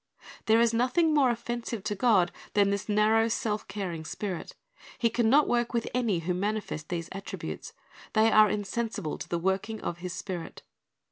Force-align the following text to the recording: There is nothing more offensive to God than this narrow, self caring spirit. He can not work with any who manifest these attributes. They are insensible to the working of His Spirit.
There 0.47 0.59
is 0.59 0.73
nothing 0.73 1.13
more 1.13 1.29
offensive 1.29 1.83
to 1.83 1.93
God 1.93 2.31
than 2.55 2.71
this 2.71 2.89
narrow, 2.89 3.27
self 3.27 3.67
caring 3.67 4.03
spirit. 4.03 4.55
He 4.97 5.11
can 5.11 5.29
not 5.29 5.47
work 5.47 5.75
with 5.75 5.87
any 5.93 6.21
who 6.21 6.33
manifest 6.33 6.89
these 6.89 7.07
attributes. 7.11 7.73
They 8.13 8.31
are 8.31 8.49
insensible 8.49 9.19
to 9.19 9.29
the 9.29 9.37
working 9.37 9.79
of 9.81 9.99
His 9.99 10.13
Spirit. 10.13 10.63